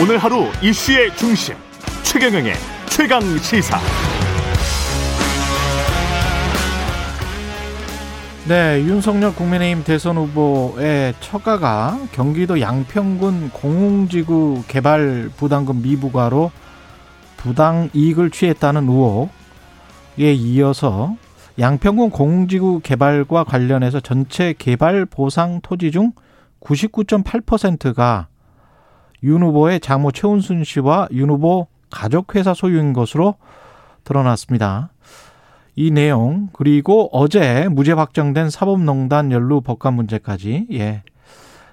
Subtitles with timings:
[0.00, 1.56] 오늘 하루 이슈의 중심
[2.04, 2.52] 최경영의
[2.88, 3.78] 최강 시사.
[8.46, 16.52] 네, 윤석열 국민의힘 대선 후보의 처가가 경기도 양평군 공흥지구 개발 부담금 미부과로
[17.36, 21.16] 부당 이익을 취했다는 의혹에 이어서
[21.58, 26.12] 양평군 공흥지구 개발과 관련해서 전체 개발 보상 토지 중
[26.60, 28.28] 99.8%가
[29.22, 33.34] 윤 후보의 장모 최은순 씨와 윤 후보 가족회사 소유인 것으로
[34.04, 34.90] 드러났습니다.
[35.74, 41.02] 이 내용 그리고 어제 무죄 확정된 사법농단 연루 법관 문제까지 예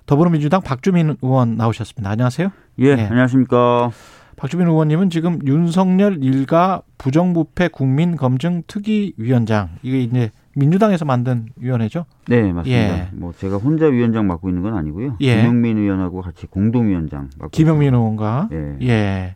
[0.05, 2.09] 더불어민주당 박주민 의원 나오셨습니다.
[2.11, 2.51] 안녕하세요.
[2.81, 3.01] 예, 예.
[3.05, 3.89] 안녕하십니까.
[4.35, 12.05] 박주민 의원님은 지금 윤석열 일가 부정부패 국민검증 특위위원장 이게 이제 민주당에서 만든 위원회죠?
[12.27, 12.69] 네, 맞습니다.
[12.71, 13.09] 예.
[13.13, 15.17] 뭐 제가 혼자 위원장 맡고 있는 건 아니고요.
[15.21, 15.35] 예.
[15.35, 18.77] 김영민 의원하고 같이 공동위원장 맡고 김영민 의원과 예.
[18.81, 19.35] 예.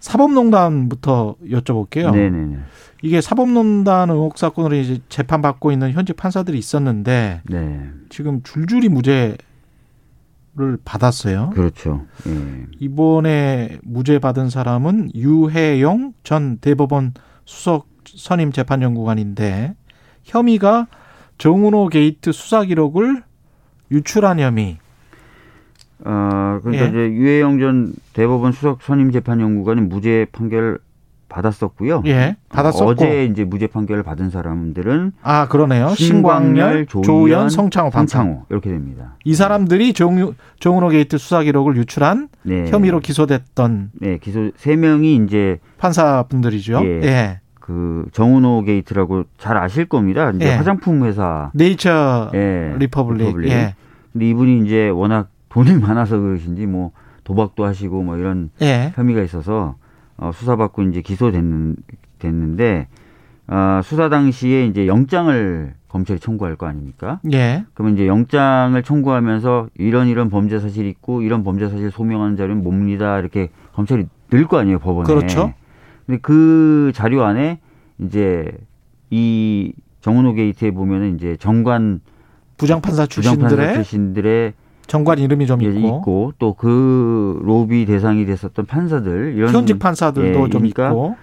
[0.00, 2.12] 사법농단부터 여쭤볼게요.
[2.12, 2.58] 네, 네, 네.
[3.02, 7.90] 이게 사법농단 의혹 사건으로 이제 재판 받고 있는 현직 판사들이 있었는데 네.
[8.10, 9.36] 지금 줄줄이 무죄
[10.56, 11.50] 를 받았어요.
[11.54, 12.04] 그렇죠.
[12.26, 12.66] 예.
[12.80, 17.14] 이번에 무죄 받은 사람은 유해용 전 대법원
[17.44, 19.76] 수석 선임 재판연구관인데
[20.28, 20.86] 혐의가
[21.38, 23.22] 정운호 게이트 수사 기록을
[23.90, 24.78] 유출한 혐의.
[26.04, 26.88] 어, 그러니까 예.
[26.88, 30.78] 이제 유해용 전 대법원 수석 선임 재판 연구관이 무죄 판결
[31.28, 32.02] 받았었고요.
[32.06, 35.90] 예, 받았었고 어제 이제 무죄 판결을 받은 사람들은 아 그러네요.
[35.90, 39.16] 신광렬, 조의연, 성창호, 방창호 이렇게 됩니다.
[39.24, 42.70] 이 사람들이 정 정운호 게이트 수사 기록을 유출한 네.
[42.70, 46.80] 혐의로 기소됐던 네 기소 세 명이 이제 판사분들이죠.
[46.84, 47.00] 예.
[47.02, 47.40] 예.
[47.68, 50.30] 그 정운호 게이트라고 잘 아실 겁니다.
[50.30, 50.54] 이제 예.
[50.54, 52.74] 화장품 회사 네이처 예.
[52.78, 53.26] 리퍼블릭.
[53.26, 53.50] 리퍼블릭.
[53.52, 53.74] 예.
[54.10, 56.92] 근데 이분이 이제 워낙 돈이 많아서 그러신지 뭐
[57.24, 58.92] 도박도 하시고 뭐 이런 예.
[58.96, 59.74] 혐의가 있어서
[60.16, 61.76] 어, 수사받고 이제 기소됐는
[62.18, 62.88] 됐는데
[63.48, 67.20] 어, 수사 당시에 이제 영장을 검찰이 청구할 거 아닙니까?
[67.34, 67.66] 예.
[67.74, 73.18] 그러면 이제 영장을 청구하면서 이런 이런 범죄 사실 있고 이런 범죄 사실 소명하는 자료는 뭡니다.
[73.18, 75.06] 이렇게 검찰이 낼 거 아니에요 법원에.
[75.06, 75.52] 그렇죠.
[76.08, 77.58] 근데 그 자료 안에
[78.00, 78.50] 이제
[79.10, 82.00] 이 정은호 게이트에 보면은 이제 정관
[82.56, 84.52] 부장판사 출신들의, 부장판사 출신들의
[84.86, 90.28] 정관 이름이 좀 예, 있고, 있고 또 그 로비 대상이 됐었던 판사들 이런 현직 판사들도
[90.28, 91.16] 예, 좀 그러니까 있고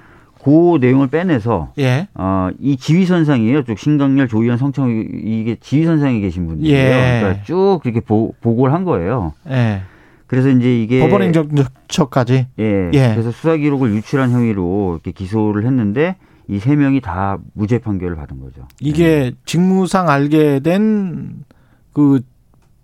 [0.44, 2.08] 그 내용을 빼내서 예.
[2.14, 3.64] 어, 이 지휘선상이에요.
[3.64, 6.78] 쭉 신강렬, 조희연, 성창 이게 지휘선상에 계신 분들이에요.
[6.78, 7.20] 예.
[7.22, 9.34] 그러니까 쭉 이렇게 보, 보고를 한 거예요.
[9.50, 9.82] 예.
[10.28, 12.90] 그래서 이제 이게 법원 행정처까지 예.
[12.94, 13.12] 예.
[13.14, 16.16] 그래서 수사 기록을 유출한 혐의로 이렇게 기소를 했는데
[16.48, 18.68] 이 세 명이 다 무죄 판결을 받은 거죠.
[18.80, 19.32] 이게 예.
[19.46, 22.22] 직무상 알게 된그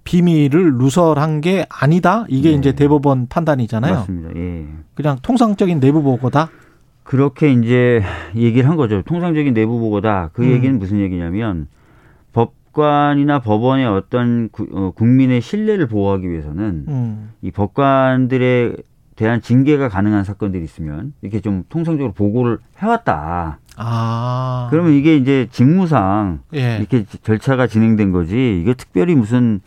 [0.03, 2.25] 비밀을 누설한 게 아니다.
[2.27, 2.55] 이게 네.
[2.55, 3.93] 이제 대법원 판단이잖아요.
[3.93, 4.29] 맞습니다.
[4.35, 4.65] 예.
[4.95, 6.49] 그냥 통상적인 내부 보고다.
[7.03, 8.01] 그렇게 이제
[8.35, 9.01] 얘기를 한 거죠.
[9.03, 10.29] 통상적인 내부 보고다.
[10.33, 10.51] 그 음.
[10.53, 11.67] 얘기는 무슨 얘기냐면
[12.33, 17.31] 법 관이나 법원의 어떤 구, 어, 국민의 신뢰를 보호하기 위해서는 음.
[17.41, 18.75] 이 법관들에
[19.15, 23.59] 대한 징계가 가능한 사건들이 있으면 이렇게 좀 통상적으로 보고를 해왔다.
[23.77, 24.67] 아.
[24.71, 26.77] 그러면 이게 이제 직무상 예.
[26.77, 28.59] 이렇게 절차가 진행된 거지.
[28.61, 29.61] 이게 특별히 무슨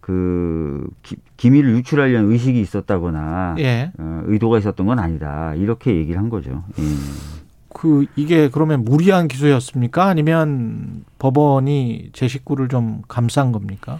[0.00, 3.92] 그 기, 기밀을 유출하려는 의식이 있었다거나 예.
[3.98, 6.64] 어, 의도가 있었던 건 아니다 이렇게 얘기를 한 거죠.
[6.78, 7.39] 예.
[7.72, 10.04] 그 이게 그러면 무리한 기소였습니까?
[10.06, 13.98] 아니면 법원이 제 식구를 좀 감싼 겁니까?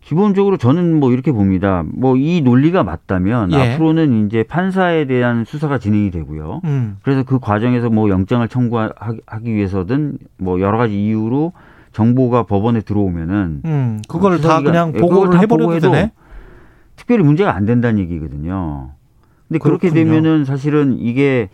[0.00, 1.82] 기본적으로 저는 뭐 이렇게 봅니다.
[1.86, 3.72] 뭐 이 논리가 맞다면 예.
[3.74, 6.60] 앞으로는 이제 판사에 대한 수사가 진행이 되고요.
[6.64, 6.98] 음.
[7.02, 11.52] 그래서 그 과정에서 뭐 영장을 청구하기 위해서든 뭐 여러 가지 이유로
[11.92, 16.10] 정보가 법원에 들어오면은 음, 그걸 다 그냥 예, 보고를 해버려도 되네.
[16.96, 18.90] 특별히 문제가 안 된다는 얘기거든요.
[19.48, 20.20] 근데 그렇게 그렇군요.
[20.20, 21.48] 되면은 사실은 이게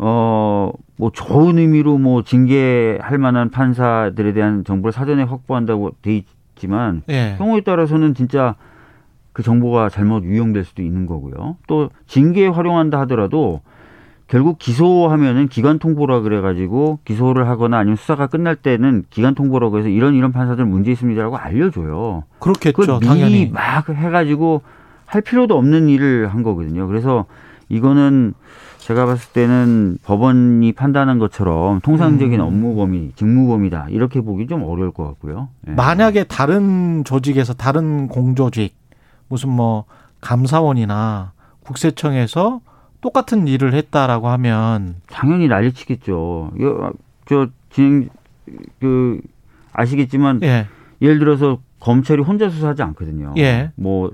[0.00, 6.22] 어 뭐 좋은 의미로 뭐 징계할 만한 판사들에 대한 정보를 사전에 확보한다고 돼
[6.54, 7.36] 있지만 예.
[7.38, 8.54] 경우에 따라서는 진짜
[9.32, 11.56] 그 정보가 잘못 유용될 수도 있는 거고요.
[11.66, 13.62] 또 징계에 활용한다 하더라도
[14.28, 19.88] 결국 기소하면은 기관 통보라 그래 가지고 기소를 하거나 아니면 수사가 끝날 때는 기관 통보라고 해서
[19.88, 22.24] 이런 이런 판사들 문제 있습니다라고 알려줘요.
[22.40, 23.00] 그렇겠죠.
[23.00, 24.60] 당연히 막 해가지고
[25.06, 26.86] 할 필요도 없는 일을 한 거거든요.
[26.86, 27.24] 그래서
[27.70, 28.34] 이거는
[28.90, 32.44] 제가 봤을 때는 법원이 판단한 것처럼 통상적인 음.
[32.44, 35.48] 업무 범위, 직무 범위다 이렇게 보기 좀 어려울 것 같고요.
[35.60, 35.74] 네.
[35.74, 38.74] 만약에 다른 조직에서 다른 공조직
[39.28, 39.84] 무슨 뭐
[40.20, 42.62] 감사원이나 국세청에서
[43.00, 46.50] 똑같은 일을 했다라고 하면 당연히 난리치겠죠.
[47.26, 48.08] 저 진행
[48.80, 49.20] 그
[49.72, 50.66] 아시겠지만 예.
[51.00, 53.34] 예를 들어서 검찰이 혼자 수사하지 않거든요.
[53.38, 53.70] 예.
[53.76, 54.10] 뭐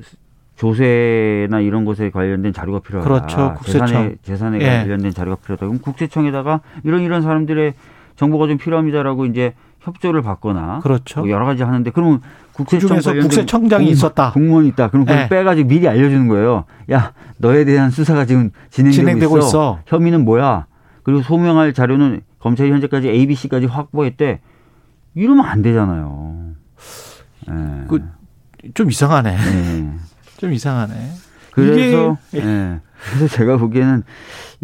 [0.56, 3.08] 조세나 이런 것에 관련된 자료가 필요하다.
[3.08, 3.54] 그렇죠.
[3.58, 3.86] 국세청.
[3.86, 4.66] 재산에 재산에 예.
[4.82, 5.66] 관련된 자료가 필요하다.
[5.66, 7.74] 그럼 국세청에다가 이런 이런 사람들의
[8.16, 11.20] 정보가 좀 필요합니다라고 이제 협조를 받거나 그렇죠.
[11.20, 12.20] 뭐 여러 가지 하는데 그러면
[12.52, 14.32] 그 국세청 관련된 국세청장이 공- 있었다.
[14.32, 14.88] 공무원이 있다.
[14.88, 15.28] 그럼 그걸 예.
[15.28, 16.64] 빼가지고 미리 알려주는 거예요.
[16.90, 19.46] 야 너에 대한 수사가 지금 진행되고, 진행되고 있어.
[19.46, 19.78] 있어.
[19.86, 20.66] 혐의는 뭐야?
[21.02, 24.40] 그리고 소명할 자료는 검찰이 현재까지 A, B, C까지 확보했대.
[25.14, 26.36] 이러면 안 되잖아요.
[27.48, 27.52] 예.
[28.64, 29.36] 그좀 이상하네.
[29.36, 29.90] 예.
[30.38, 30.94] 좀 이상하네.
[31.52, 32.80] 그래서 이게- 예.
[33.10, 34.02] 그래서 제가 보기에는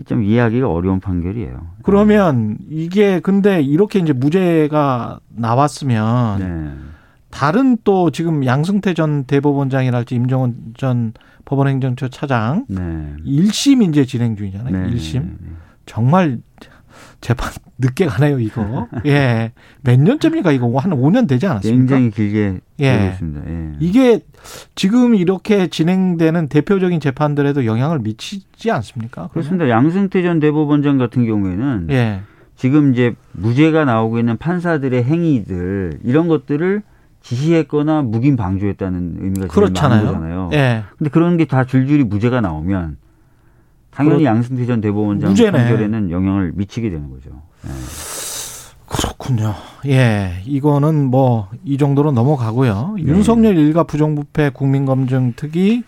[0.07, 1.67] 좀 이해하기가 어려운 판결이에요.
[1.83, 6.73] 그러면 이게 근데 이렇게 이제 무죄가 나왔으면 네.
[7.31, 11.13] 다른 또 지금 양승태 전 대법원장이랄지 임종원 전
[11.45, 12.79] 법원행정처 차장 네.
[13.25, 14.87] 1심 이제 진행 중이잖아요.
[14.89, 14.95] 네.
[14.95, 15.31] 1심.
[15.87, 16.39] 정말
[17.23, 18.87] 재판 늦게 가네요, 이거.
[19.07, 19.53] 예.
[19.83, 20.67] 몇 년쯤입니까, 이거?
[20.79, 21.79] 한 5년 되지 않았습니까?
[21.79, 23.09] 굉장히 길게 예.
[23.13, 23.41] 있습니다.
[23.51, 23.73] 예.
[23.81, 24.21] 이게
[24.75, 29.29] 지금 이렇게 진행되는 대표적인 재판들에도 영향을 미치지 않습니까?
[29.29, 29.31] 그러면?
[29.33, 29.69] 그렇습니다.
[29.71, 32.21] 양승태 전 대법원장 같은 경우에는 예.
[32.57, 36.83] 지금 이제 무죄가 나오고 있는 판사들의 행위들 이런 것들을
[37.23, 40.05] 지시했거나 묵인 방조했다는 의미가 제일 그렇잖아요.
[40.05, 40.51] 많은 거잖아요.
[40.53, 40.83] 예.
[40.99, 42.97] 근데 그런 게 다 줄줄이 무죄가 나오면
[43.93, 45.51] 당연히 양승태 전 대법원장 무죄네.
[45.53, 47.31] 판결에는 영향을 미치게 되는 거죠.
[47.67, 47.71] 예.
[48.87, 49.55] 그렇군요.
[49.87, 50.43] 예.
[50.45, 52.95] 이거는 뭐 이 정도로 넘어가고요.
[52.97, 53.03] 네.
[53.05, 55.83] 윤석열 일가 부정부패 국민검증 특위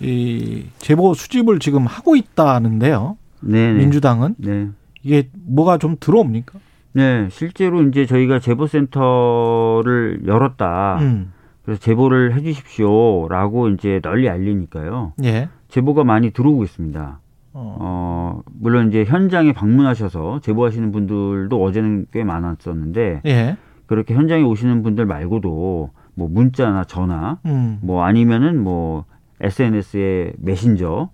[0.00, 3.16] 이 제보 수집을 지금 하고 있다는데요.
[3.40, 3.78] 네, 네.
[3.78, 4.68] 민주당은 네.
[5.02, 6.58] 이게 뭐가 좀 들어옵니까?
[6.92, 10.98] 네, 실제로 이제 저희가 제보센터를 열었다.
[11.00, 11.32] 음.
[11.64, 15.12] 그래서 제보를 해 주십시오라고 이제 널리 알리니까요.
[15.24, 15.48] 예.
[15.68, 17.20] 제보가 많이 들어오고 있습니다.
[17.52, 17.76] 어.
[17.80, 23.56] 어, 물론 이제 현장에 방문하셔서 제보하시는 분들도 어제는 꽤 많았었는데 예.
[23.86, 27.78] 그렇게 현장에 오시는 분들 말고도 뭐 문자나 전화 음.
[27.80, 29.04] 뭐 아니면은 뭐
[29.40, 31.10] SNS의 메신저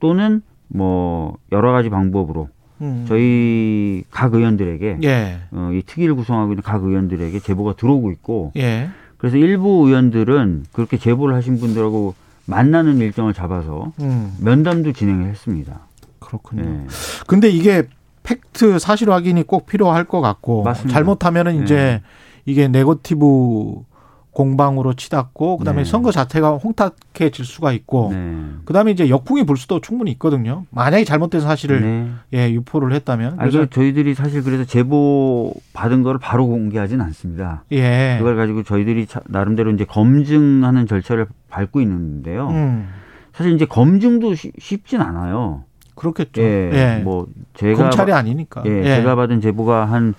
[0.00, 2.48] 또는 뭐 여러 가지 방법으로
[2.80, 3.04] 음.
[3.08, 5.38] 저희 각 의원들에게 예.
[5.52, 8.88] 어, 이 특위를 구성하고 있는 각 의원들에게 제보가 들어오고 있고 예.
[9.16, 12.14] 그래서 일부 의원들은 그렇게 제보를 하신 분들하고
[12.52, 14.34] 만나는 일정을 잡아서 음.
[14.40, 15.80] 면담도 진행을 했습니다.
[16.18, 16.62] 그렇군요.
[16.64, 16.86] 예.
[17.26, 17.86] 근데 이게
[18.22, 20.92] 팩트 사실 확인이 꼭 필요할 것 같고 맞습니다.
[20.94, 22.02] 잘못하면은 이제 네.
[22.46, 23.82] 이게 네거티브
[24.30, 25.90] 공방으로 치닫고 그다음에 네.
[25.90, 28.36] 선거 자체가 혼탁해질 수가 있고 네.
[28.66, 30.64] 그다음에 이제 역풍이 불 수도 충분히 있거든요.
[30.70, 32.08] 만약에 잘못된 사실을 네.
[32.34, 37.64] 예, 유포를 했다면 아, 그래서 그 저희들이 사실 그래서 제보 받은 거를 바로 공개하진 않습니다.
[37.72, 38.16] 예.
[38.18, 42.48] 그걸 가지고 저희들이 차- 나름대로 이제 검증하는 절차를 밟고 있는데요.
[42.48, 42.88] 음.
[43.32, 45.64] 사실 이제 검증도 쉬- 쉽진 않아요.
[45.94, 46.42] 그렇겠죠.
[46.42, 46.70] 예.
[46.98, 47.02] 예.
[47.02, 48.62] 뭐 제가 검찰이 아니니까.
[48.66, 50.14] 예, 제가 받은 제보가 한,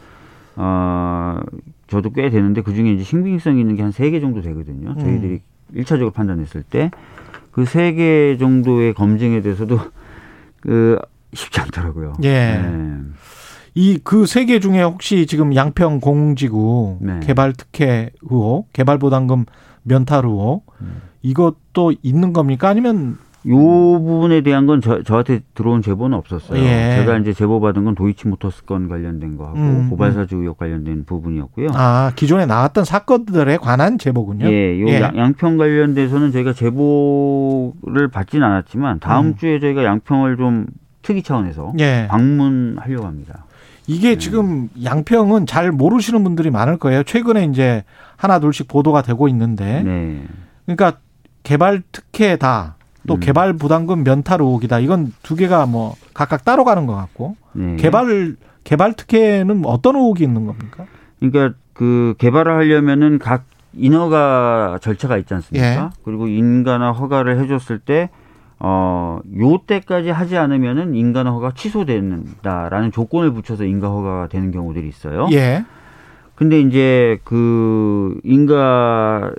[0.55, 1.39] 어,
[1.87, 4.89] 저도 꽤 되는데 그 중에 이제 신빙성 있는 게 한 세 개 정도 되거든요.
[4.91, 4.99] 음.
[4.99, 5.41] 저희들이
[5.73, 6.91] 일차적으로 판단했을 때
[7.51, 9.79] 그 세 개 정도의 검증에 대해서도
[10.61, 10.99] 그
[11.33, 12.13] 쉽지 않더라고요.
[12.23, 12.59] 예.
[13.75, 17.19] 이 그 세 개 중에 혹시 지금 양평 공지구 네.
[17.21, 19.45] 개발 특혜 의혹, 개발 부담금
[19.83, 21.01] 면탈 의혹 음.
[21.21, 22.69] 이것도 있는 겁니까?
[22.69, 23.17] 아니면
[23.47, 26.59] 요 부분에 대한 건 저, 저한테 들어온 제보는 없었어요.
[26.61, 26.97] 예.
[26.97, 31.69] 제가 이제 제보 받은 건 도이치모터스 건 관련된 거하고 음, 고발사주 의혹 관련된 부분이었고요.
[31.73, 34.45] 아 기존에 나왔던 사건들에 관한 제보군요.
[34.51, 34.99] 예, 요 예.
[35.01, 39.35] 양- 양평 관련돼서는 저희가 제보를 받지는 않았지만 다음 음.
[39.37, 40.65] 주에 저희가 양평을 좀
[41.01, 42.07] 특이 차원에서 예.
[42.09, 43.45] 방문하려고 합니다.
[43.89, 44.17] 이게 네.
[44.19, 47.01] 지금 양평은 잘 모르시는 분들이 많을 거예요.
[47.03, 47.83] 최근에 이제
[48.17, 50.23] 하나 둘씩 보도가 되고 있는데, 네.
[50.65, 50.99] 그러니까
[51.41, 52.75] 개발 특혜다.
[53.07, 53.19] 또 음.
[53.19, 54.79] 개발 부담금 면탈 의혹이다.
[54.79, 57.77] 이건 두 개가 뭐 각각 따로 가는 것 같고 네.
[57.77, 60.85] 개발 개발 특혜는 어떤 의혹이 있는 겁니까?
[61.19, 65.65] 그러니까 그 개발을 하려면은 각 인허가 절차가 있지 않습니까?
[65.65, 65.89] 예.
[66.03, 68.09] 그리고 인가나 허가를 해줬을 때
[68.59, 75.27] 어, 요 때까지 하지 않으면은 인가나 허가 취소된다라는 조건을 붙여서 인가 허가가 되는 경우들이 있어요.
[75.31, 75.63] 예.
[76.35, 79.33] 근데 이제 그 인가를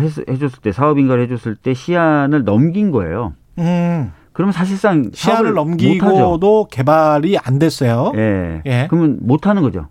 [0.00, 3.34] 해, 해줬을 때 사업 인가를 해줬을 때 시한을 넘긴 거예요.
[3.58, 4.12] 음.
[4.32, 5.54] 그러면 사실상 시한을.
[5.54, 8.12] 넘기고도 개발이 안 됐어요.
[8.14, 8.62] 예.
[8.66, 8.86] 예.
[8.88, 9.88] 그러면 못 하는 거죠.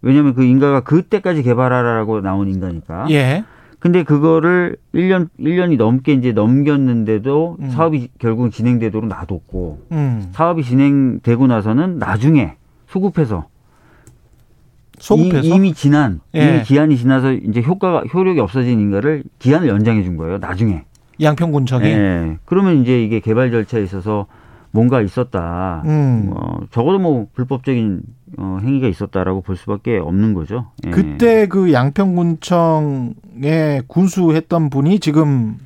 [0.00, 3.06] 왜냐하면 그 인가가 그때까지 개발하라고 나온 인가니까.
[3.10, 3.44] 예.
[3.80, 7.70] 근데 그거를 1년, 1년이 넘게 이제 넘겼는데도 음.
[7.70, 10.28] 사업이 결국 진행되도록 놔뒀고 음.
[10.32, 12.56] 사업이 진행되고 나서는 나중에
[12.88, 13.46] 소급해서,
[14.98, 16.56] 소급해서 이, 미 지난, 예.
[16.56, 20.36] 이미 기한이 지나서 이제 효과가, 효력이 없어진 인가를 기한을 연장해 준 거예요.
[20.38, 20.84] 나중에.
[21.18, 22.38] 양평군청이 예.
[22.44, 24.26] 그러면 이제 이게 개발 절차에 있어서
[24.72, 25.82] 뭔가 있었다.
[25.86, 26.30] 음.
[26.34, 28.02] 어, 적어도 뭐 불법적인
[28.38, 30.66] 어, 행위가 있었다라고 볼 수밖에 없는 거죠.
[30.86, 30.90] 예.
[30.90, 35.58] 그때 그 양평군청 에 군수했던 분이 지금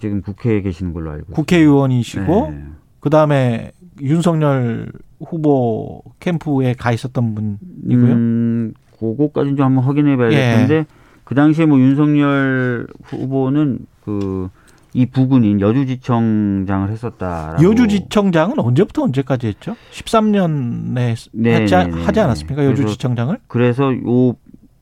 [0.00, 2.64] 지금 국회에 계시는 걸로 알고 국회의원이시고 네.
[3.00, 4.92] 그다음에 윤석열
[5.24, 8.12] 후보 캠프에 가 있었던 분이고요.
[8.12, 10.56] 음, 그거까지는 좀 한번 확인해 봐야 될 예.
[10.56, 10.86] 텐데
[11.24, 14.50] 그 당시에 뭐 윤석열 후보는 그
[14.94, 19.74] 이 부근인 여주지청장을 했었다라고 여주지청장은 언제부터 언제까지 했죠?
[19.90, 22.60] 13년에 네, 하지, 네, 네, 하지 않았습니까?
[22.60, 22.68] 네.
[22.68, 23.38] 여주지청장을?
[23.46, 24.34] 그래서 요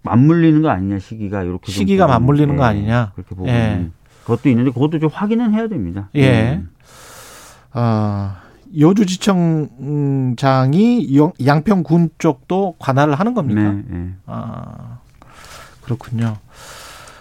[0.03, 3.13] 맞물리는 거 아니냐 시기가 이렇게 좀 시기가 맞물리는 예, 거 아니냐?
[3.15, 3.89] 그렇게 보고 예.
[4.25, 6.09] 그것도 있는데 그것도 좀 확인은 해야 됩니다.
[6.15, 6.55] 예.
[6.55, 6.71] 음.
[7.73, 8.41] 아,
[9.81, 13.61] 여주지청장이 영- 양평군 쪽도 관할을 하는 겁니까?
[13.73, 14.09] 네, 예.
[14.27, 14.99] 아,
[15.83, 16.37] 그렇군요.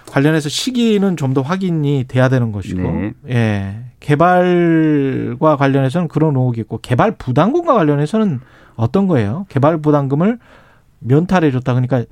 [0.08, 3.14] 관련해서 시기는 좀 더 확인이 돼야 되는 것이고, 네.
[3.30, 3.76] 예.
[4.00, 8.40] 개발과 관련해서는 그런 의혹이 있고, 개발 부담금과 관련해서는
[8.76, 9.46] 어떤 거예요?
[9.50, 10.40] 개발 부담금을
[11.00, 11.74] 면탈해 줬다.
[11.74, 12.04] 그러니까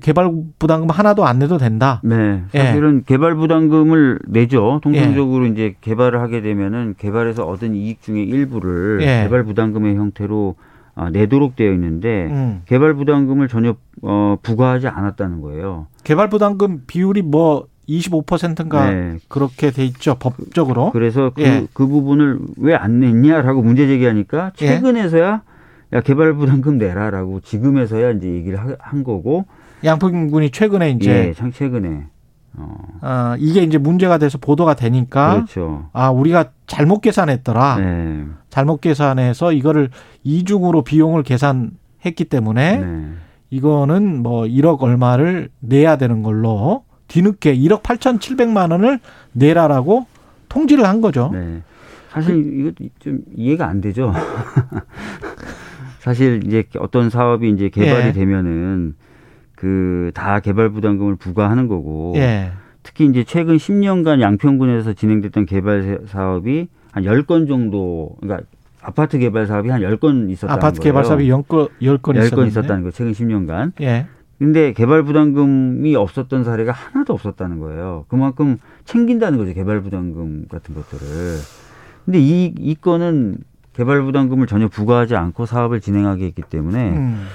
[0.00, 2.00] 개발 부담금 하나도 안 내도 된다.
[2.04, 2.58] 네, 예.
[2.58, 4.80] 사실은 개발 부담금을 내죠.
[4.82, 9.22] 통상적으로 이제 개발을 하게 되면은 개발에서 얻은 이익 중에 일부를 예.
[9.24, 10.54] 개발 부담금의 형태로
[10.94, 12.62] 아, 내도록 되어 있는데 음.
[12.66, 15.86] 개발 부담금을 전혀 어, 부과하지 않았다는 거예요.
[16.04, 19.16] 개발 부담금 비율이 뭐 25%인가 네.
[19.28, 20.14] 그렇게 돼 있죠.
[20.18, 20.90] 법적으로.
[20.92, 21.66] 그래서 그, 예.
[21.72, 24.66] 그 부분을 왜 안 냈냐라고 문제 제기하니까 예.
[24.66, 25.42] 최근에서야
[25.94, 29.46] 야 개발 부담금 내라라고 지금에서야 이제 얘기를 하- 한 거고
[29.84, 32.06] 양평 군이 최근에 이제 예, 참 최근에
[32.54, 35.88] 어, 아, 이게 이제 문제가 돼서 보도가 되니까 그렇죠.
[35.92, 37.76] 아, 우리가 잘못 계산했더라.
[37.78, 38.24] 네.
[38.50, 39.90] 잘못 계산해서 이거를
[40.22, 43.08] 이중으로 비용을 계산했기 때문에 네.
[43.50, 48.98] 이거는 뭐 1억 얼마를 내야 되는 걸로 뒤늦게 1억 8,700만 원을
[49.32, 50.06] 내라라고
[50.48, 51.30] 통지를 한 거죠.
[51.32, 51.62] 네.
[52.10, 54.12] 사실 이거 좀 이해가 안 되죠.
[56.00, 58.12] 사실 이제 어떤 사업이 이제 개발이 예.
[58.12, 58.94] 되면은
[59.62, 62.50] 그 다 개발 부담금을 부과하는 거고 예.
[62.82, 68.44] 특히 이제 최근 10년간 양평군에서 진행됐던 개발 사업이 한 10건 정도 그러니까
[68.82, 70.92] 아파트 개발 사업이 한 10건 있었다는 아파트 거예요.
[70.92, 72.48] 개발 사업이 10건, 10건 10건 있었는데.
[72.48, 73.72] 있었다는 거 최근 10년간.
[73.82, 74.06] 예.
[74.40, 78.04] 근데 개발 부담금이 없었던 사례가 하나도 없었다는 거예요.
[78.08, 79.54] 그만큼 챙긴다는 거죠.
[79.54, 81.06] 개발 부담금 같은 것들을.
[82.04, 83.36] 근데 이, 이 건은
[83.74, 87.26] 개발 부담금을 전혀 부과하지 않고 사업을 진행하게 했기 때문에 음.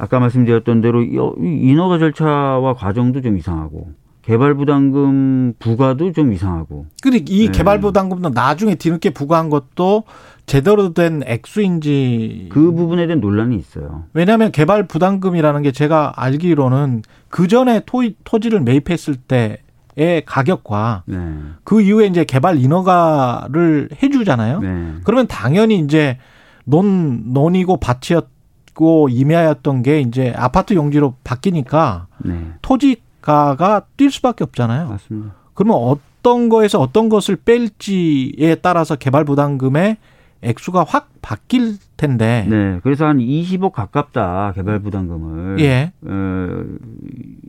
[0.00, 3.88] 아까 말씀드렸던 대로 이 인허가 절차와 과정도 좀 이상하고
[4.22, 7.52] 개발 부담금 부과도 좀 이상하고 근데 이 네.
[7.52, 10.04] 개발 부담금도 나중에 뒤늦게 부과한 것도
[10.46, 14.04] 제대로 된 액수인지 그 부분에 대한 논란이 있어요.
[14.14, 21.18] 왜냐하면 개발 부담금이라는 게 제가 알기로는 그 전에 토, 토지를 매입했을 때의 가격과 네.
[21.64, 24.60] 그 이후에 이제 개발 인허가를 해주잖아요.
[24.60, 24.94] 네.
[25.04, 26.18] 그러면 당연히 이제
[26.64, 28.39] 논 논이고 밭이었
[28.80, 32.52] 고 임야였던 게 이제 아파트 용지로 바뀌니까 네.
[32.62, 34.88] 토지가가 뛸 수밖에 없잖아요.
[34.88, 35.34] 맞습니다.
[35.52, 39.98] 그러면 어떤 거에서 어떤 것을 뺄지에 따라서 개발 부담금의
[40.40, 42.46] 액수가 확 바뀔 텐데.
[42.48, 42.80] 네.
[42.82, 45.92] 그래서 한 20억 가깝다 개발 부담금을 예.
[46.02, 46.64] 어,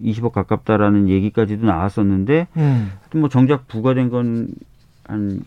[0.03, 2.91] 20억 가깝다라는 얘기까지도 나왔었는데 음.
[3.15, 4.50] 뭐 정작 부과된 건
[5.11, 5.43] 한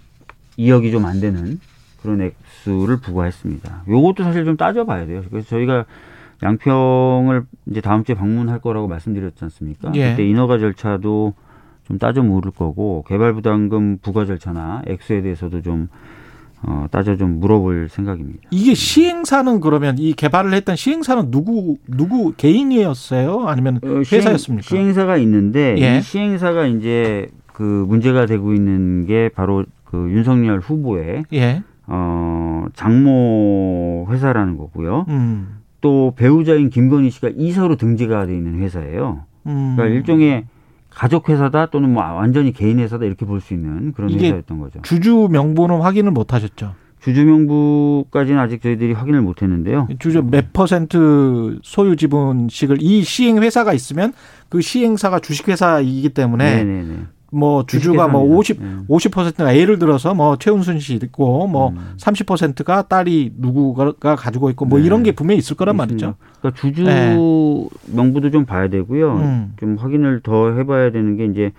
[0.59, 1.59] 2억이 좀 안 되는
[2.05, 3.85] 그런 액수를 부과했습니다.
[3.89, 5.23] 요것도 사실 좀 따져봐야 돼요.
[5.31, 5.87] 그래서 저희가
[6.43, 9.91] 양평을 이제 다음 주에 방문할 거라고 말씀드렸지 않습니까?
[9.95, 10.11] 예.
[10.11, 11.33] 그때 인허가 절차도
[11.87, 15.89] 좀 따져 물을 거고 개발 부담금 부과 절차나 액수에 대해서도 좀
[16.67, 18.41] 어, 따져 좀 물어볼 생각입니다.
[18.51, 23.47] 이게 시행사는 그러면 이 개발을 했던 시행사는 누구 누구 개인이었어요?
[23.49, 24.63] 아니면 어, 시행- 회사였습니까?
[24.67, 25.99] 시행 사가 있는데 예.
[25.99, 31.63] 이 시행사가 이제 그 문제가 되고 있는 게 바로 그 윤석열 후보의 예.
[31.87, 35.07] 어 장모 회사라는 거고요.
[35.09, 35.59] 음.
[35.81, 39.25] 또 배우자인 김건희 씨가 이사로 등재가 돼 있는 회사예요.
[39.47, 39.75] 음.
[39.77, 40.45] 그러니까 일종의
[40.89, 44.81] 가족 회사다 또는 뭐 완전히 개인 회사다 이렇게 볼 수 있는 그런 회사였던 거죠.
[44.83, 46.75] 주주 명부는 확인을 못 하셨죠.
[47.01, 49.89] 주주 명부까지는 아직 저희들이 확인을 못 했는데요.
[49.99, 54.15] 주주 몇 퍼센트 소유 지분씩을 이 시행 회사가 있으면
[54.49, 56.97] 그 시행사가 주식 회사이기 때문에 네네네.
[57.35, 58.87] 뭐 주주가 뭐 50, 음.
[58.89, 61.95] 50%가 예를 들어서 뭐 최은순 씨 있고 뭐 음.
[61.99, 64.87] 30%가 딸이 누구가 가지고 있고 뭐 네.
[64.87, 66.07] 이런 게 분명히 있을 거란 있습니다.
[66.07, 66.17] 말이죠.
[66.41, 67.17] 그러니까 주주 네.
[67.95, 69.13] 명부도 좀 봐야 되고요.
[69.15, 69.53] 음.
[69.59, 71.53] 좀 확인을 더 해봐야 되는 게 이제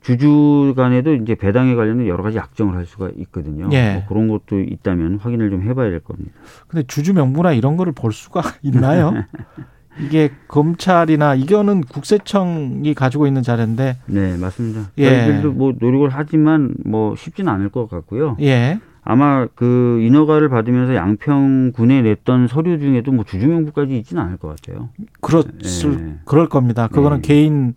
[0.00, 3.68] 주주 간에도 이제 배당에 관련된 여러 가지 약정을 할 수가 있거든요.
[3.72, 3.94] 예.
[3.94, 6.30] 뭐 그런 것도 있다면 확인을 좀 해봐야 될 겁니다.
[6.68, 9.12] 근데 주주 명부나 이런 거를 볼 수가 있나요?
[10.00, 14.90] 이게 검찰이나 이거는 국세청이 가지고 있는 자료인데 네, 맞습니다.
[14.98, 15.08] 예.
[15.08, 18.36] 저희들도 뭐 노력을 하지만 뭐 쉽지는 않을 것 같고요.
[18.40, 18.78] 예.
[19.02, 24.90] 아마 그 인허가를 받으면서 양평군에 냈던 서류 중에도 뭐 주주 명부까지 있지는 않을 것 같아요.
[25.20, 26.18] 그렇을 예.
[26.24, 26.88] 그럴 겁니다.
[26.88, 27.28] 그거는 네.
[27.28, 27.74] 개인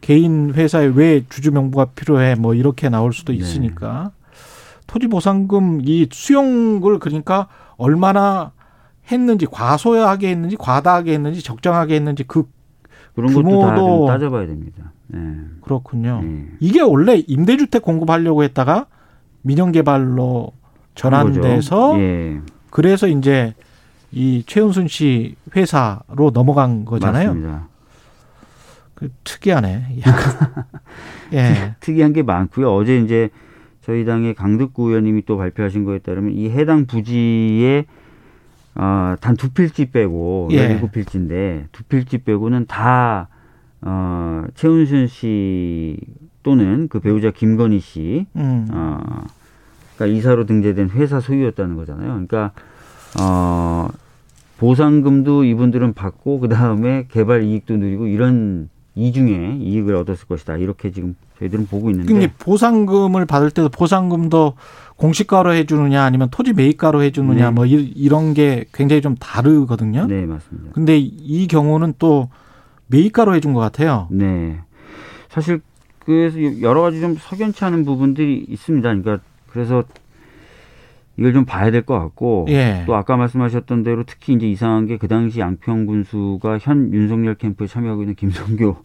[0.00, 3.38] 개인 회사에 왜 주주 명부가 필요해 뭐 이렇게 나올 수도 네.
[3.38, 4.10] 있으니까
[4.86, 8.52] 토지 보상금 이 수용을 그러니까 얼마나
[9.10, 12.44] 했는지 과소하게 했는지 과다하게 했는지 적정하게 했는지 그
[13.14, 14.92] 그런 규모도- 좀 따져봐야 됩니다.
[15.08, 15.20] 네.
[15.60, 16.20] 그렇군요.
[16.22, 16.46] 네.
[16.60, 18.86] 이게 원래 임대주택 공급하려고 했다가
[19.42, 20.52] 민영개발로
[20.94, 21.98] 전환돼서.
[22.00, 23.54] 예, 그래서 이제
[24.10, 27.28] 이 최은순 씨 회사로 넘어간 거잖아요.
[27.28, 27.68] 맞습니다.
[28.94, 29.98] 그 특이하네.
[31.34, 31.74] 예.
[31.80, 32.72] 특이한 게 많고요.
[32.74, 33.28] 어제 이제
[33.82, 37.84] 저희 당의 강득구 의원님이 또 발표하신 거에 따르면 이 해당 부지에
[38.76, 40.58] 어, 단 두 필지 빼고 예.
[40.58, 43.28] 열일곱 필지인데 두 필지 빼고는 다
[43.82, 45.98] 어, 최은순 씨
[46.42, 48.66] 또는 그 배우자 김건희 씨 음.
[48.72, 49.00] 어,
[49.96, 52.08] 그러니까 이사로 등재된 회사 소유였다는 거잖아요.
[52.08, 52.52] 그러니까
[53.20, 53.88] 어,
[54.58, 60.56] 보상금도 이분들은 받고 그 다음에 개발 이익도 누리고 이런 이중에 이익을 얻었을 것이다.
[60.56, 64.54] 이렇게 지금 저희들은 보고 있는데 근데 보상금을 받을 때도 보상금도
[64.96, 67.50] 공시가로 해주느냐 아니면 토지 매입가로 해주느냐 네.
[67.50, 70.06] 뭐 이- 이런 게 굉장히 좀 다르거든요.
[70.06, 70.70] 네 맞습니다.
[70.72, 72.28] 근데 이 경우는 또
[72.86, 74.06] 매입가로 해준 것 같아요.
[74.12, 74.60] 네.
[75.28, 75.60] 사실
[76.04, 78.88] 그래서 여러 가지 좀 석연치 않은 부분들이 있습니다.
[78.94, 79.82] 그러니까 그래서
[81.16, 82.82] 이걸 좀 봐야 될 것 같고 예.
[82.86, 87.66] 또 아까 말씀하셨던 대로 특히 이제 이상한 게 그 당시 양평 군수가 현 윤석열 캠프에
[87.66, 88.76] 참여하고 있는 김성교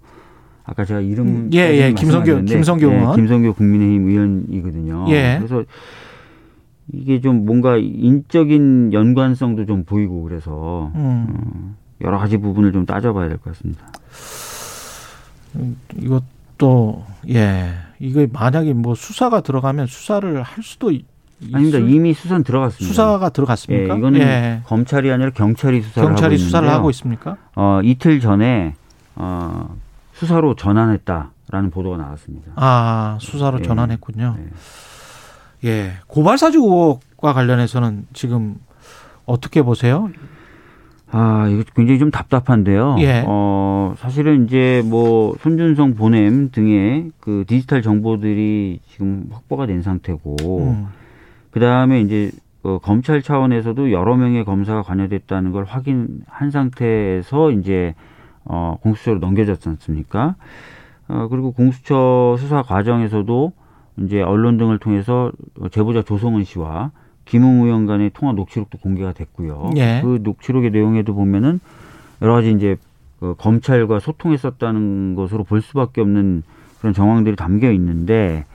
[0.64, 1.94] 아까 제가 이름 음, 예, 예.
[1.94, 3.06] 김성교- 김성교 예.
[3.16, 5.06] 김성교 국민의힘 의원이거든요.
[5.10, 5.38] 예.
[5.40, 5.64] 그래서
[6.92, 11.76] 이게 좀 뭔가 인적인 연관성도 좀 보이고 그래서 음.
[12.02, 13.88] 여러 가지 부분을 좀 따져봐야 될 것 같습니다.
[15.98, 17.72] 이것도 예.
[18.00, 21.06] 이거 만약에 뭐 수사가 들어가면 수사를 할 수도 있,
[21.54, 21.78] 아닙니다.
[21.80, 22.88] 이미 수사는 들어갔습니다.
[22.88, 23.94] 수사가 들어갔습니까?
[23.94, 24.62] 예, 이거는 예.
[24.66, 26.70] 검찰이 아니라 경찰이 수사를 경찰이 하고 수사를.
[26.70, 27.38] 하고 있습니까?
[27.56, 28.76] 어, 이틀 전에
[29.16, 29.76] 어,
[30.14, 32.52] 수사로 전환했다라는 보도가 나왔습니다.
[32.56, 33.64] 아 수사로 예.
[33.64, 34.36] 전환했군요.
[35.64, 35.70] 예.
[35.70, 38.56] 예, 고발사주 의혹과 관련해서는 지금
[39.26, 40.10] 어떻게 보세요?
[41.12, 42.96] 아, 이거 굉장히 좀 답답한데요.
[43.00, 43.24] 예.
[43.26, 50.36] 어, 사실은 이제 뭐 손준성 보냄 등의 그 디지털 정보들이 지금 확보가 된 상태고,
[50.70, 50.88] 음,
[51.52, 52.32] 그 다음에 이제
[52.64, 57.96] 어, 검찰 차원에서도 여러 명의 검사가 관여됐다는 걸 확인한 상태에서 이제
[58.46, 60.36] 어, 공수처로 넘겨졌지 않습니까?
[61.08, 63.54] 어, 그리고 공수처 수사 과정에서도
[64.04, 65.32] 이제 언론 등을 통해서
[65.72, 66.92] 제보자 조성은 씨와
[67.26, 69.72] 김웅 의원 간의 통화 녹취록도 공개가 됐고요.
[69.78, 70.02] 예.
[70.04, 71.60] 그 녹취록의 내용에도 보면은
[72.22, 72.78] 여러 가지 이제
[73.20, 76.44] 그 검찰과 소통했었다는 것으로 볼 수밖에 없는
[76.80, 78.46] 그런 정황들이 담겨 있는데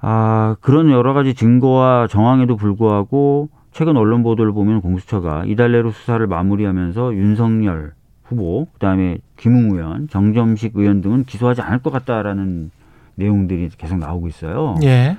[0.00, 6.26] 아 그런 여러 가지 증거와 정황에도 불구하고 최근 언론 보도를 보면 공수처가 이달 내로 수사를
[6.26, 7.92] 마무리하면서 윤석열
[8.24, 12.70] 후보 그다음에 김웅 의원, 정점식 의원 등은 기소하지 않을 것 같다라는
[13.14, 14.76] 내용들이 계속 나오고 있어요.
[14.82, 15.16] 예,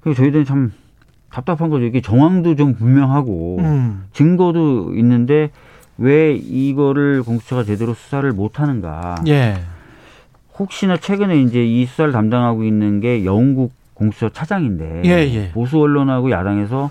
[0.00, 0.72] 그래서 저희들은 참
[1.30, 1.84] 답답한 거죠.
[1.84, 5.50] 이게 정황도 좀 분명하고 음, 증거도 있는데
[5.98, 9.16] 왜 이거를 공수처가 제대로 수사를 못 하는가?
[9.28, 9.56] 예,
[10.58, 15.50] 혹시나 최근에 이제 이 수사를 담당하고 있는 게 영국 공수처 차장인데 예, 예.
[15.52, 16.90] 보수 언론하고 야당에서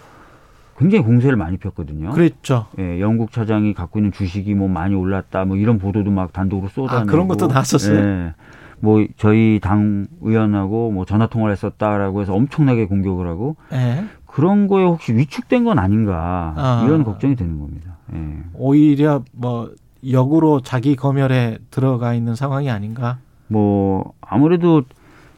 [0.78, 2.10] 굉장히 공세를 많이 폈거든요.
[2.12, 2.66] 그랬죠.
[2.80, 7.02] 예, 영국 차장이 갖고 있는 주식이 뭐 많이 올랐다, 뭐 이런 보도도 막 단독으로 쏟아내고
[7.02, 7.98] 아, 그런 것도 나왔었어요?
[7.98, 8.34] 예,
[8.80, 14.84] 뭐 저희 당 의원하고 뭐 전화 통화를 했었다라고 해서 엄청나게 공격을 하고 예, 그런 거에
[14.84, 16.84] 혹시 위축된 건 아닌가 아.
[16.86, 17.98] 이런 걱정이 되는 겁니다.
[18.14, 18.40] 예.
[18.54, 19.72] 오히려 뭐
[20.10, 23.20] 역으로 자기 검열에 들어가 있는 상황이 아닌가?
[23.48, 24.84] 뭐 아무래도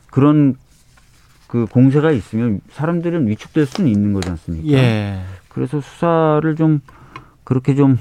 [0.10, 0.56] 그런
[1.48, 4.68] 그 공세가 있으면 사람들은 위축될 수는 있는 거지 않습니까?
[4.78, 6.82] 예, 그래서 수사를 좀
[7.44, 7.98] 그렇게 좀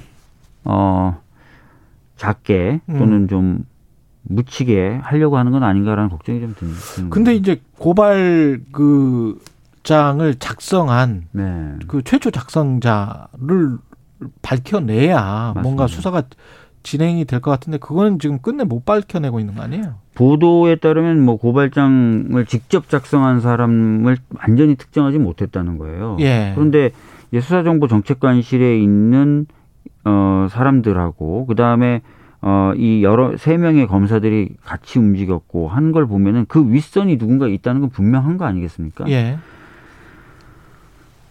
[0.67, 1.17] 어
[2.17, 2.99] 작게 음.
[2.99, 3.65] 또는 좀
[4.23, 6.81] 묻히게 하려고 하는 건 아닌가라는 걱정이 좀 듭니다.
[6.81, 7.35] 드는 근데.
[7.35, 9.39] 이제 고발 그
[9.85, 11.73] 장을 작성한 네.
[11.87, 13.79] 그 최초 작성자를
[14.43, 15.87] 밝혀내야 뭔가 맞습니다.
[15.87, 16.23] 수사가
[16.87, 19.94] 진행이 될 것 같은데 그거는 지금 끝내 못 밝혀내고 있는 거 아니에요?
[20.14, 26.16] 보도에 따르면 뭐 고발장을 직접 작성한 사람을 완전히 특정하지 못했다는 거예요.
[26.20, 26.53] 예.
[26.55, 26.92] 그런데
[27.33, 29.46] 이제 수사정보정책관실에 있는
[30.05, 32.03] 어 사람들하고 그 다음에
[32.40, 37.90] 어이 여러 세 명의 검사들이 같이 움직였고 한 걸 보면은 그 윗선이 누군가 있다는 건
[37.90, 39.09] 분명한 거 아니겠습니까?
[39.11, 39.38] 예.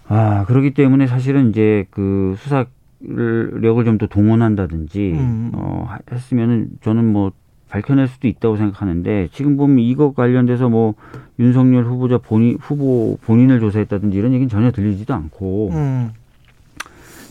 [0.07, 2.65] 아 그렇기 때문에 사실은 이제 그 수사
[3.07, 5.51] 력을 좀 더 동원한다든지 음.
[5.53, 7.31] 어 했으면은 저는 뭐
[7.69, 10.95] 밝혀낼 수도 있다고 생각하는데 지금 보면 이거 관련돼서 뭐
[11.39, 16.11] 윤석열 후보자 본인 후보 본인을 조사했다든지 이런 얘기는 전혀 들리지도 않고 음.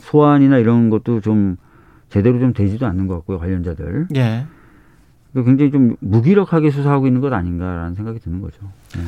[0.01, 1.57] 소환이나 이런 것도 좀
[2.09, 4.47] 제대로 좀 되지도 않는 것 같고요 관련자들 예.
[5.35, 8.59] 굉장히 좀 무기력하게 수사하고 있는 것 아닌가라는 생각이 드는 거죠.
[8.97, 9.05] 음.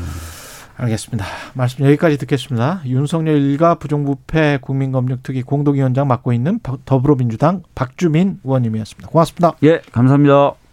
[0.76, 1.24] 알겠습니다.
[1.54, 2.82] 말씀 여기까지 듣겠습니다.
[2.86, 9.08] 윤석열 일가 부정부패 국민검증특위 공동위원장 맡고 있는 더불어민주당 박주민 의원님이었습니다.
[9.08, 9.56] 고맙습니다.
[9.62, 10.65] 예, 감사합니다.